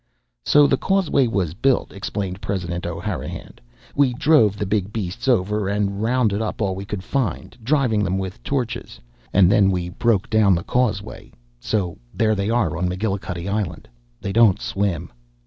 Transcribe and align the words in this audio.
"So 0.43 0.65
the 0.65 0.77
causeway 0.81 1.27
was 1.27 1.53
built," 1.53 1.93
explained 1.93 2.41
President 2.41 2.87
O'Hanrahan. 2.87 3.59
"We 3.93 4.13
drove 4.15 4.57
the 4.57 4.65
big 4.65 4.91
beasts 4.91 5.27
over, 5.27 5.69
and 5.69 6.01
rounded 6.01 6.41
up 6.41 6.59
all 6.59 6.73
we 6.73 6.85
could 6.85 7.03
find 7.03 7.55
drivin' 7.63 8.01
them 8.03 8.17
with 8.17 8.41
torches 8.41 8.99
and 9.31 9.51
then 9.51 9.69
we 9.69 9.89
broke 9.89 10.27
down 10.27 10.55
the 10.55 10.63
causeway. 10.63 11.31
So 11.59 11.99
there 12.15 12.33
they 12.33 12.49
are 12.49 12.75
on 12.77 12.89
McGillicuddy 12.89 13.47
Island. 13.47 13.87
They 14.19 14.33
don't 14.33 14.59
swim." 14.59 15.11